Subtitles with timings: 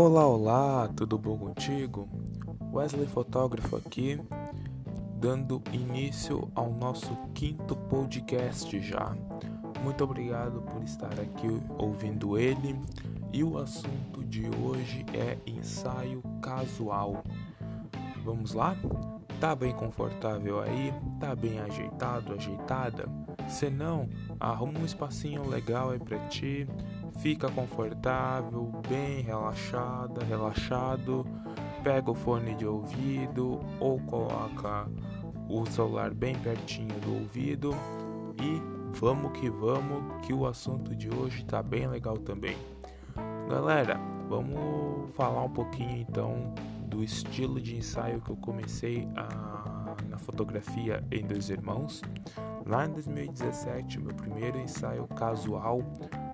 [0.00, 2.08] Olá, olá, tudo bom contigo?
[2.72, 4.16] Wesley Fotógrafo aqui,
[5.16, 9.16] dando início ao nosso quinto podcast já.
[9.82, 12.80] Muito obrigado por estar aqui ouvindo ele.
[13.32, 17.24] E o assunto de hoje é ensaio casual.
[18.24, 18.76] Vamos lá?
[19.40, 20.94] Tá bem confortável aí?
[21.18, 23.08] Tá bem ajeitado, ajeitada?
[23.48, 24.08] Se não,
[24.38, 26.68] arruma um espacinho legal aí pra ti
[27.18, 31.26] fica confortável, bem relaxada, relaxado,
[31.82, 34.86] pega o fone de ouvido ou coloca
[35.48, 37.74] o celular bem pertinho do ouvido
[38.40, 38.60] e
[38.98, 42.56] vamos que vamos, que o assunto de hoje tá bem legal também.
[43.48, 43.98] Galera,
[44.28, 46.54] vamos falar um pouquinho então
[46.86, 52.02] do estilo de ensaio que eu comecei a, na fotografia em Dois Irmãos.
[52.66, 55.82] Lá em 2017, meu primeiro ensaio casual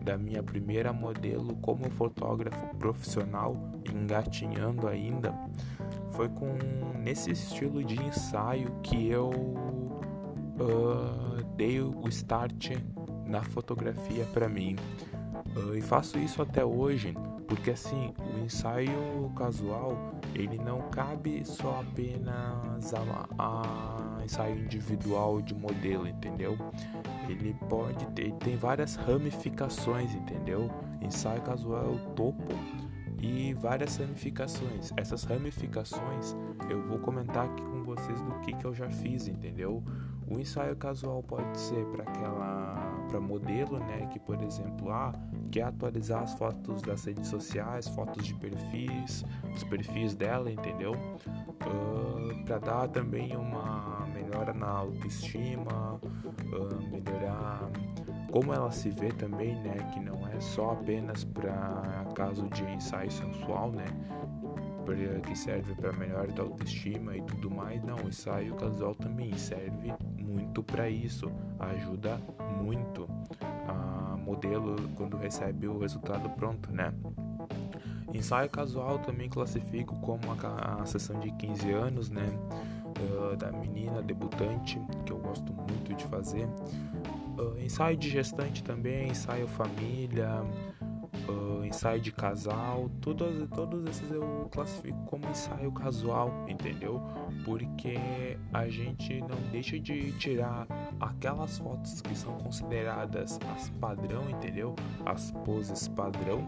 [0.05, 3.57] da minha primeira modelo como fotógrafo profissional,
[3.91, 5.35] engatinhando ainda,
[6.13, 6.53] foi com
[7.03, 12.73] nesse estilo de ensaio que eu uh, dei o start
[13.27, 14.77] na fotografia para mim.
[15.57, 17.15] Uh, e faço isso até hoje,
[17.47, 19.97] porque assim, o ensaio casual,
[20.35, 26.57] ele não cabe só apenas a, a ensaio individual de modelo, entendeu?
[27.29, 30.71] ele pode ter, tem várias ramificações, entendeu?
[31.01, 32.55] Ensaio casual é o topo
[33.19, 34.93] e várias ramificações.
[34.97, 36.37] Essas ramificações
[36.69, 39.83] eu vou comentar aqui com vocês do que, que eu já fiz, entendeu?
[40.27, 45.13] O ensaio casual pode ser para aquela para modelo, né, que por exemplo, ah,
[45.51, 50.93] quer atualizar as fotos das redes sociais, fotos de perfis, os perfis dela, entendeu?
[50.93, 57.69] Uh, para dar também uma melhora na autoestima, uh, melhorar
[58.31, 63.11] como ela se vê também, né, que não é só apenas para caso de ensaio
[63.11, 63.85] sensual, né,
[65.27, 67.83] que serve para melhora da autoestima e tudo mais.
[67.85, 72.21] Não, o ensaio casual também serve muito para isso, ajuda
[72.63, 73.09] muito
[73.69, 76.93] a modelo quando recebe o resultado pronto, né?
[78.13, 82.27] Ensaio casual também classifico como a, a sessão de 15 anos, né?
[83.01, 86.47] Uh, da menina debutante, que eu gosto muito de fazer.
[87.37, 90.45] Uh, ensaio de gestante também, ensaio família,
[91.29, 97.03] uh, ensaio de casal, todos, todos esses eu classifico como ensaio casual, entendeu?
[97.45, 97.99] Porque
[98.53, 100.67] a gente não deixa de tirar
[101.01, 104.75] aquelas fotos que são consideradas as padrão, entendeu?
[105.05, 106.45] As poses padrão.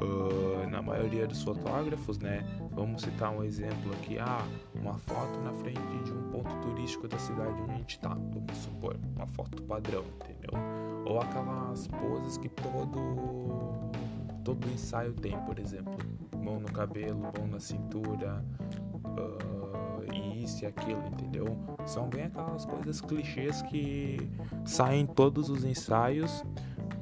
[0.00, 2.44] Uh, na maioria dos fotógrafos, né?
[2.72, 4.44] Vamos citar um exemplo aqui, ah,
[4.74, 8.56] uma foto na frente de um ponto turístico da cidade onde a gente tá, vamos
[8.58, 10.50] supor, uma foto padrão, entendeu?
[11.06, 13.94] Ou aquelas poses que todo
[14.44, 15.96] todo ensaio tem, por exemplo,
[16.36, 18.44] mão no cabelo, mão na cintura,
[19.04, 21.46] uh, e isso e aquilo, entendeu?
[21.86, 24.30] São bem aquelas coisas clichês que
[24.64, 26.44] saem em todos os ensaios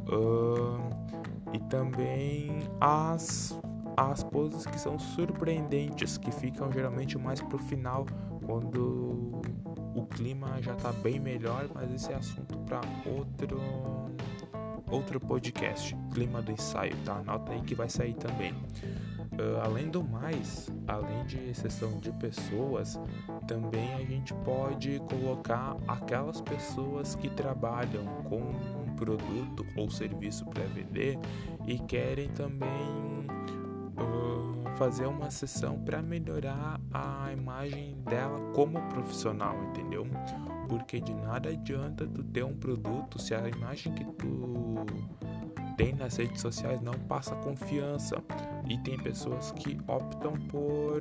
[0.08, 3.58] uh, e também as
[3.96, 8.06] as poses que são surpreendentes, que ficam geralmente mais pro final,
[8.46, 9.42] quando
[9.94, 13.60] o clima já tá bem melhor, mas esse é assunto para outro
[14.90, 17.14] outro podcast, Clima do Ensaio, tá?
[17.14, 18.52] Anota aí que vai sair também.
[18.52, 23.00] Uh, além do mais, além de exceção de pessoas,
[23.46, 31.18] também a gente pode colocar aquelas pessoas que trabalham com produto ou serviço para vender
[31.66, 32.68] e querem também
[33.98, 40.06] uh, fazer uma sessão para melhorar a imagem dela como profissional, entendeu?
[40.68, 44.86] porque de nada adianta tu ter um produto se a imagem que tu
[45.76, 48.16] tem nas redes sociais não passa confiança.
[48.68, 51.00] E tem pessoas que optam por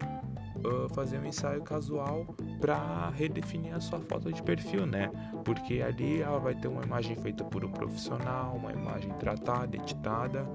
[0.66, 2.25] uh, fazer um ensaio casual
[2.59, 5.11] para redefinir a sua foto de perfil, né?
[5.44, 10.47] Porque ali ela vai ter uma imagem feita por um profissional, uma imagem tratada, editada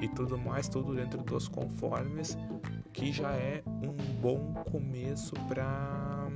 [0.00, 2.36] e tudo mais, tudo dentro dos conformes,
[2.92, 6.28] que já é um bom começo para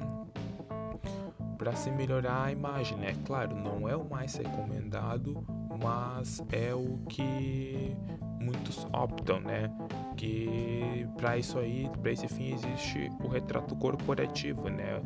[1.56, 3.14] para se melhorar a imagem, né?
[3.24, 5.42] Claro, não é o mais recomendado,
[5.82, 7.96] mas é o que
[8.38, 9.70] muitos optam, né?
[10.16, 15.00] Que para isso aí, para esse fim existe o retrato corporativo, né?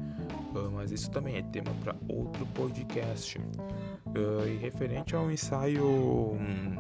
[0.55, 3.39] Uh, mas isso também é tema para outro podcast.
[3.39, 6.77] Uh, e referente ao ensaio um,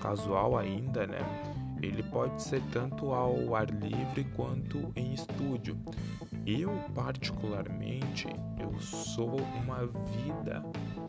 [0.00, 1.20] casual ainda, né?
[1.82, 5.78] Ele pode ser tanto ao ar livre quanto em estúdio.
[6.46, 8.26] Eu, particularmente,
[8.58, 10.62] eu sou uma vida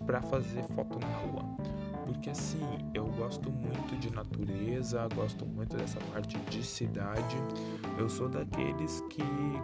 [0.06, 1.60] para fazer foto na rua.
[2.21, 2.59] Por porque assim,
[2.94, 7.35] eu gosto muito de natureza, gosto muito dessa parte de cidade.
[7.97, 9.23] Eu sou daqueles que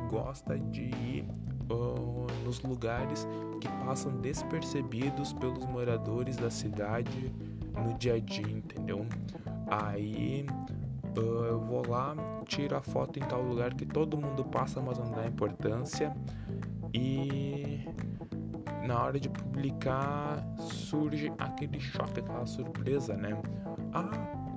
[0.10, 1.30] gosta de ir
[1.72, 3.28] uh, nos lugares
[3.62, 7.32] que passam despercebidos pelos moradores da cidade
[7.76, 9.06] no dia a dia, entendeu?
[9.68, 10.48] Aí
[11.16, 12.16] uh, eu vou lá,
[12.48, 16.12] tiro a foto em tal lugar que todo mundo passa, mas não dá importância.
[16.92, 17.88] E
[18.88, 23.38] na hora de publicar surge aquele choque, aquela surpresa, né?
[23.94, 24.10] Ah,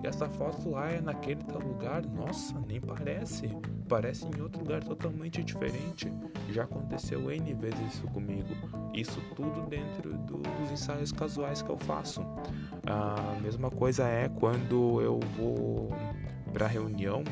[0.03, 3.51] essa foto lá é naquele tal lugar, nossa, nem parece.
[3.89, 6.13] Parece em outro lugar totalmente diferente.
[6.49, 8.49] Já aconteceu N vezes isso comigo.
[8.95, 12.25] Isso tudo dentro dos ensaios casuais que eu faço.
[12.87, 15.91] A mesma coisa é quando eu vou
[16.53, 17.25] para reunião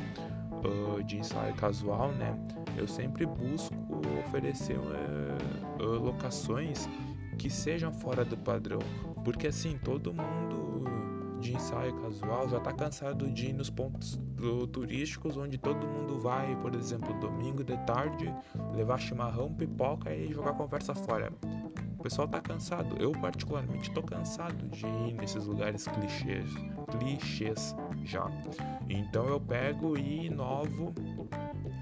[0.65, 2.37] uh, de ensaio casual, né?
[2.79, 3.75] Eu sempre busco
[4.27, 6.89] oferecer uh, locações
[7.37, 8.81] que sejam fora do padrão,
[9.25, 10.85] porque assim todo mundo
[11.41, 14.19] de ensaio casual já está cansado de ir nos pontos
[14.73, 18.33] turísticos onde todo mundo vai, por exemplo, domingo de tarde,
[18.75, 21.33] levar chimarrão, pipoca e jogar conversa fora.
[21.99, 22.97] O pessoal está cansado.
[23.01, 26.49] Eu particularmente estou cansado de ir nesses lugares clichês,
[26.97, 28.31] clichês já.
[28.89, 30.95] Então eu pego e inovo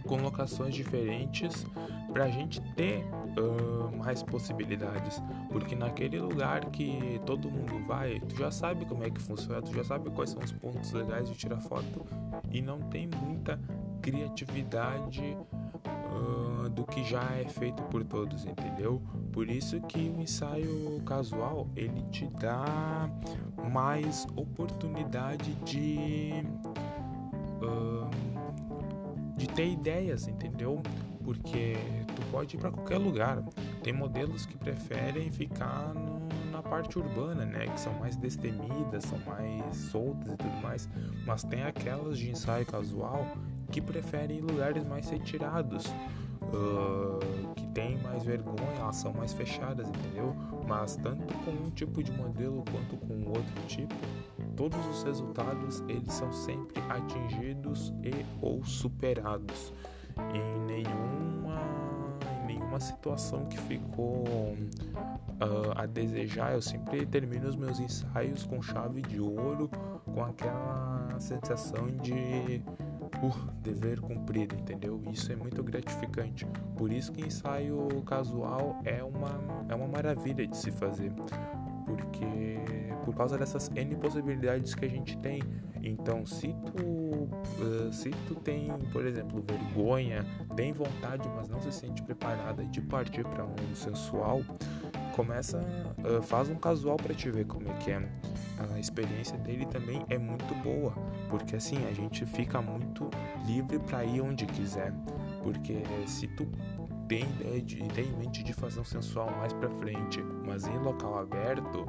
[0.06, 1.66] com locações diferentes
[2.12, 3.04] para a gente ter
[3.38, 5.22] uh, mais possibilidades.
[5.50, 9.72] Porque naquele lugar que todo mundo vai, tu já sabe como é que funciona, tu
[9.74, 12.06] já sabe quais são os pontos legais de tirar foto
[12.50, 13.60] e não tem muita
[14.00, 15.36] criatividade
[15.86, 19.02] uh, do que já é feito por todos, entendeu?
[19.32, 23.10] Por isso que o ensaio casual ele te dá
[23.70, 26.44] mais oportunidade de
[27.60, 28.08] uh,
[29.36, 30.80] de ter ideias, entendeu?
[31.22, 31.76] Porque
[32.14, 33.42] tu pode ir para qualquer lugar.
[33.82, 37.66] Tem modelos que preferem ficar no, na parte urbana, né?
[37.66, 40.88] Que são mais destemidas, são mais soltas e tudo mais.
[41.26, 43.26] Mas tem aquelas de ensaio casual
[43.70, 45.86] que preferem lugares mais retirados.
[46.42, 47.45] Uh,
[47.76, 50.34] tem mais vergonha, elas são mais fechadas, entendeu?
[50.66, 53.94] Mas tanto com um tipo de modelo quanto com outro tipo,
[54.56, 59.74] todos os resultados eles são sempre atingidos e ou superados.
[60.32, 61.60] Em nenhuma,
[62.40, 68.62] em nenhuma situação que ficou uh, a desejar, eu sempre termino os meus ensaios com
[68.62, 69.70] chave de ouro,
[70.14, 72.62] com aquela sensação de
[73.28, 75.02] uh, dever cumprido, entendeu?
[75.10, 76.46] Isso é muito gratificante.
[76.76, 81.12] Por isso que ensaio casual é uma, é uma maravilha de se fazer
[81.86, 82.56] porque
[83.06, 85.40] por causa dessas N possibilidades que a gente tem.
[85.80, 90.26] Então, se tu, uh, se tu tem, por exemplo, vergonha,
[90.56, 94.42] tem vontade, mas não se sente preparada de partir para um sensual,
[95.14, 95.60] começa,
[95.98, 98.08] uh, faz um casual para te ver como é que é.
[98.74, 100.92] A experiência dele também é muito boa,
[101.28, 103.10] porque assim a gente fica muito
[103.46, 104.92] livre para ir onde quiser.
[105.42, 106.46] Porque se tu
[107.08, 110.76] tem ideia de, tem em mente de fazer um sensual mais para frente, mas em
[110.78, 111.86] local aberto,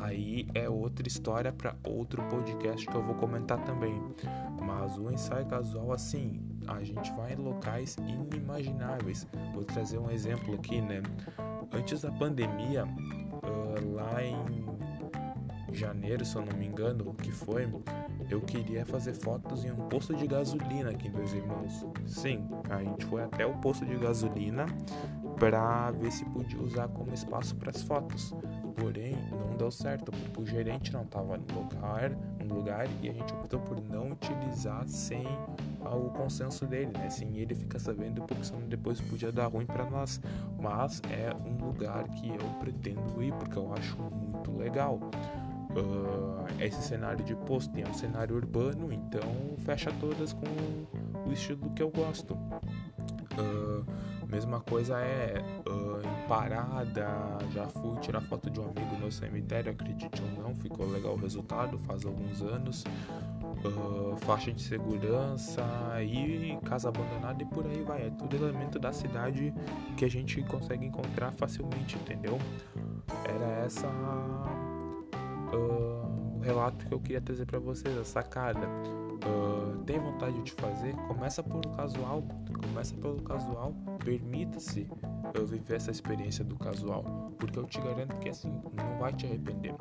[0.00, 4.00] aí é outra história para outro podcast que eu vou comentar também.
[4.62, 9.26] Mas o ensaio casual, assim, a gente vai em locais inimagináveis.
[9.54, 11.02] Vou trazer um exemplo aqui, né?
[11.72, 14.62] Antes da pandemia, uh, lá em
[15.74, 17.66] janeiro, se eu não me engano, que foi,
[18.32, 21.86] eu queria fazer fotos em um posto de gasolina aqui em Dois Irmãos.
[22.06, 24.64] Sim, a gente foi até o posto de gasolina
[25.38, 28.34] para ver se podia usar como espaço para as fotos.
[28.76, 32.10] Porém, não deu certo porque o gerente não estava no lugar,
[32.42, 35.26] no lugar e a gente optou por não utilizar sem
[35.84, 37.10] o consenso dele, né?
[37.10, 40.20] Sem ele ficar sabendo, porque senão depois podia dar ruim para nós.
[40.58, 44.98] Mas é um lugar que eu pretendo ir porque eu acho muito legal
[45.76, 51.70] uh, esse cenário de posto é um cenário urbano, então fecha todas com o estilo
[51.70, 52.34] que eu gosto.
[52.34, 53.84] Uh,
[54.32, 57.06] mesma coisa é uh, em parada,
[57.50, 61.16] já fui tirar foto de um amigo no cemitério, acredite ou não, ficou legal o
[61.16, 62.84] resultado, faz alguns anos.
[63.62, 65.62] Uh, faixa de segurança
[66.02, 68.06] e casa abandonada e por aí vai.
[68.06, 69.54] É tudo elemento da cidade
[69.96, 72.38] que a gente consegue encontrar facilmente, entendeu?
[73.24, 73.86] Era essa
[75.52, 78.66] uh, o relato que eu queria trazer para vocês, a sacada.
[79.24, 80.94] Uh, tem vontade de fazer?
[81.06, 82.24] Começa por casual,
[82.60, 88.28] começa pelo casual, permita-se uh, viver essa experiência do casual, porque eu te garanto que
[88.28, 89.74] assim não vai te arrepender.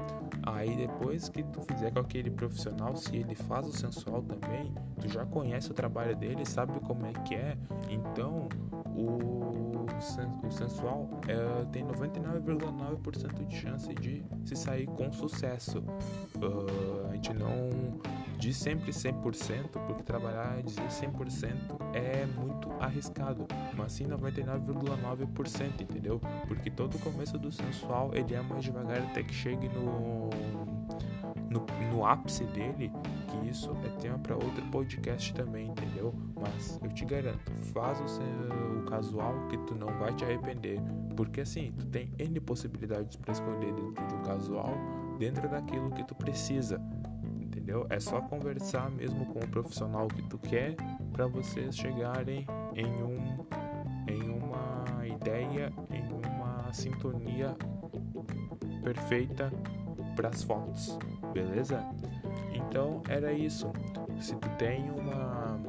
[0.44, 5.08] Aí depois que tu fizer com aquele profissional, se ele faz o sensual também, tu
[5.08, 7.58] já conhece o trabalho dele, sabe como é que é,
[7.90, 8.48] então
[8.96, 9.41] o
[10.44, 15.80] o sensual é, tem 99,9% de chance de se sair com sucesso.
[15.80, 17.70] Uh, a gente não
[18.38, 21.56] diz sempre 100%, porque trabalhar e dizer 100%
[21.94, 26.20] é muito arriscado, mas sim 99,9%, entendeu?
[26.48, 30.30] Porque todo o começo do sensual ele é mais devagar até que chegue no
[31.52, 32.92] no, no ápice dele,
[33.28, 36.14] que isso é tema para outro podcast também, entendeu?
[36.40, 40.80] Mas eu te garanto, faz o, o casual que tu não vai te arrepender,
[41.16, 44.74] porque assim, tu tem N possibilidades para escolher dentro de um casual,
[45.20, 46.82] dentro daquilo que tu precisa,
[47.42, 47.86] entendeu?
[47.90, 50.76] É só conversar mesmo com o profissional que tu quer
[51.12, 53.46] para vocês chegarem em um
[54.08, 57.56] em uma ideia, em uma sintonia
[58.84, 59.52] perfeita
[60.16, 60.98] para as fotos,
[61.32, 61.84] beleza?
[62.54, 63.72] Então era isso.
[64.20, 65.60] Se tu tem uma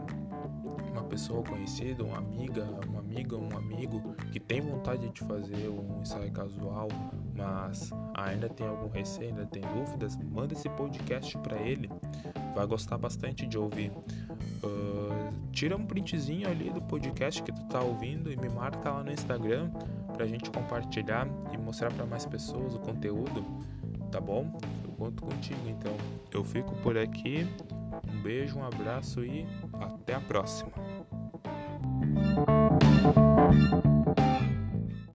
[0.92, 6.00] uma pessoa conhecida, uma amiga, uma amiga, um amigo que tem vontade de fazer um
[6.00, 6.88] ensaio casual,
[7.34, 11.90] mas ainda tem algum receio, ainda tem dúvidas, manda esse podcast para ele.
[12.54, 13.90] Vai gostar bastante de ouvir.
[14.62, 19.02] Uh, tira um printzinho ali do podcast que tu tá ouvindo e me marca lá
[19.02, 19.70] no Instagram
[20.12, 23.42] pra gente compartilhar e mostrar para mais pessoas o conteúdo
[24.12, 24.46] tá bom?
[25.02, 25.96] Conto contigo, então.
[26.30, 27.44] Eu fico por aqui.
[28.08, 29.44] Um beijo, um abraço e
[29.80, 30.70] até a próxima.